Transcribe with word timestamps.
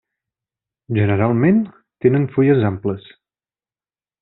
Generalment 0.99 1.59
tenen 2.05 2.27
fulles 2.37 2.67
amples. 2.73 3.09